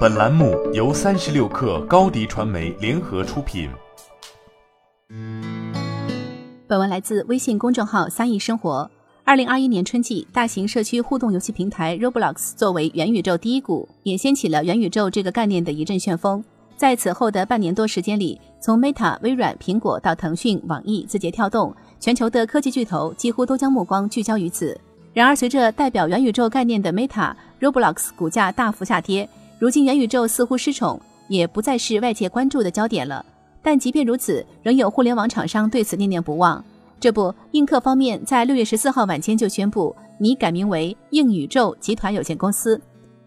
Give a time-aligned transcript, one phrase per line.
[0.00, 3.70] 本栏目由三十六氪高低传媒联合出品。
[6.66, 8.90] 本文来自微信公众号“三亿生活”。
[9.24, 16.44] 二零二一年春季，大型社区互动游戏平台 Roblox 作为元宇宙第一股，也掀起了元宇宙这个概念的一阵旋风。
[16.76, 24.78] 在此后的半年多时间里，从 Meta、微软、苹果到腾讯、网易、字节跳动，全球的科技巨头几乎都将目光聚焦于此。
[25.12, 29.28] 然而，随着代表元宇宙概念的 Meta、Roblox 股价大幅下跌，
[29.60, 30.98] 如今元宇宙似乎失宠，
[31.28, 33.22] 也不再是外界关注的焦点了。
[33.60, 36.64] 但即便如此，仍有互联网厂商对此念念不忘。
[36.98, 42.80] 这不，映客方面在六月十四号晚间就宣布，拟改名为映宇宙集团有限公司。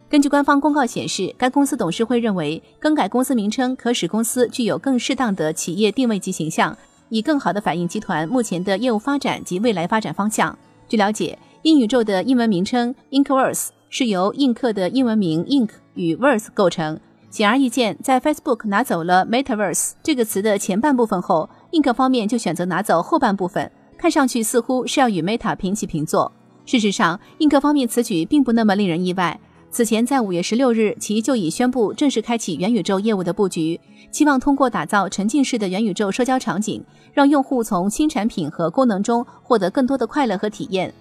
[0.10, 6.76] 根据官方公告显示，该公司董事会认为，更改公司名称可使公司具有更适当的企业定位及形象，
[7.10, 10.58] 以更好地反映集团目前的业务发展及未来发展方向。
[10.88, 11.38] 据了解。
[11.64, 17.00] 映宇宙的英文名称 Inkverse 是由映客的英文名 Ink 与 Verse 构成。
[17.30, 26.32] 显而易见，在 Facebook 拿走了 Metaverse 这个词的前半部分后，映客方面就选择拿走后半部分，看上去似乎是要与 Meta 平起平坐。
[26.66, 29.40] 事实上，映客方面此举并不那么令人意外。
[29.72, 40.94] 此前在五月十六日，其就已宣布正式开启元宇宙业务的布局，期望通过打造沉浸式的元宇宙社交场景，让用户从新产品和功能中获得更多的快乐和体验。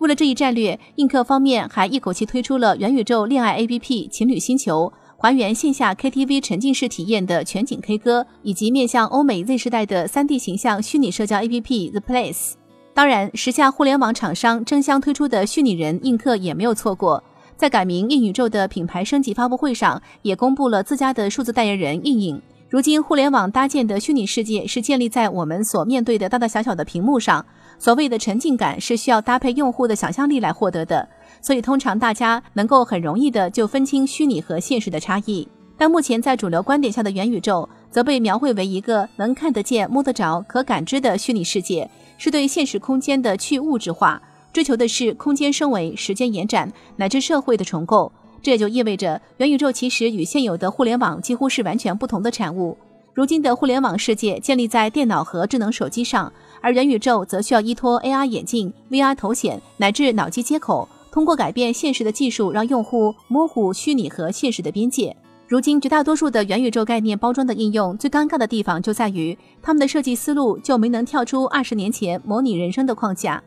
[0.00, 12.52] 为了这一战略，映客方面还一口气推出了元宇宙恋爱 APP“ 情侣星球”，还原线下 KTV 沉浸式体验的全景 K 歌，以及面向欧美 Z 时代的 3D 形象虚拟社交 APP“ The Place”。
[12.94, 17.22] 当然，时下互联网厂商争相推出的虚拟人，映客也没有错过。
[17.58, 22.40] 在改名映宇宙的品牌升级发布会上，也公布了自家的数字代言人映映。
[22.70, 27.44] 如今，互联网搭建的虚拟世界是建立在我们所面对的大大小小的屏幕上。
[27.80, 31.08] 所谓的沉浸感是需要搭配用户的想象力来获得的，
[31.42, 35.48] 所以通常大家能够很容易的就分清虚拟和现实的差异。
[35.76, 48.12] 但目前在主流观点下的元宇宙，则被描绘为一个能看得见、摸得着、可感知的虚拟世界，是对现实空间的去物质化，追求的是空间升维、时间延展乃至社会的重构。
[48.42, 52.76] 这也就意味着，元宇宙其实与现有的互联网几乎是完全不同的产物。
[53.12, 65.14] 如今的互联网世界建立在电脑和智能手机上，而元宇宙则需要依托 AR 眼镜、VR 头显乃至脑机接口，通过改变现实的技术，让用户模糊虚拟和现实的边界。
[65.48, 73.42] 如今，绝大多数的元宇宙概念包装的应用，最尴尬的地方就在于他们的设计思路就没能跳出二十年前模拟人生的框架。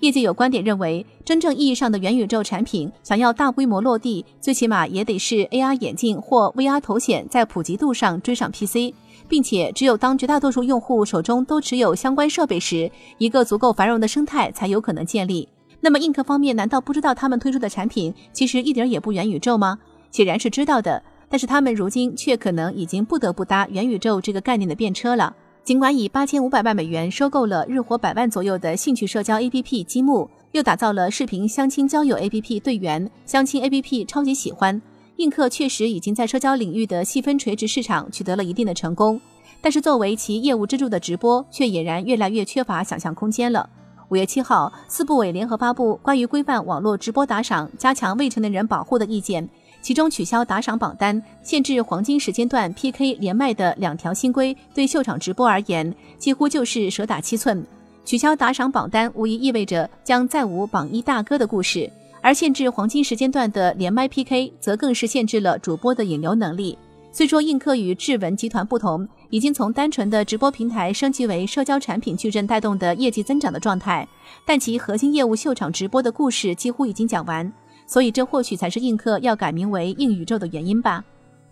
[0.00, 8.94] 业界有观点认为，真正意义上的元宇宙产品想要大规模落地，最起码也得是 AR 眼镜或 VR 头显在普及度上追上 PC。
[9.28, 15.46] 并且，只有当绝大多数用户手中都持有相关设备时，一个足够繁荣的生态才有可能建立。
[15.80, 19.78] 那么，映客方面难道不知道他们推出的产品其实一点也不元宇宙吗？
[20.10, 25.34] 显然是知道的，但是他们如今却可能已经不得不搭元宇宙这个概念的便车了。
[25.68, 34.80] 尽管以八千五百万美元收购了日活百万左右的兴趣社交 APP 积木，又打造了视频相亲交友 APP 队员相亲 APP 超级喜欢。
[35.16, 39.20] 映客确实已经在社交领域的细分垂直市场取得了一定的成功，
[39.60, 43.68] 但是作为其业务支柱的直播，却俨然越来越缺乏想象空间了。
[44.08, 49.46] 五月七号，四部委联合发布关于规范网络直播打赏、加强未成年人保护的意见，
[49.80, 57.64] 其中取消打赏榜单、限制黄金时间段 PK 连麦的两条新规，对秀场直播而言，几乎就是蛇打七寸。
[58.04, 61.90] 取消打赏榜单，无疑意味着将再无榜一大哥的故事。
[62.20, 66.76] 而限制黄金时间段的连麦 PK，则更是限制了主播的引流能力。
[67.12, 74.06] 虽说映客与智文集团不同，已经从单纯的直播平台升级为社交产品矩阵带动的业绩增长的状态，
[74.44, 77.50] 但其核心业务秀场直播的故事几乎已经讲完，
[77.88, 81.02] 所以这或许才是映客要改名为映宇宙的原因吧。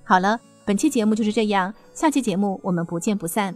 [0.04, 3.52] 好了，本期节目就是这样，下期节目我们不见不散。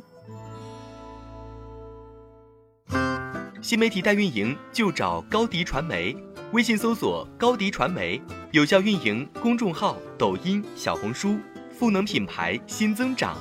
[3.61, 6.17] 新媒体代运营就找高迪传媒。
[6.53, 8.21] 微信搜索高迪传媒，
[8.51, 11.37] 有效运营公众号、抖音、小红书，
[11.71, 13.37] 赋能品牌新增长。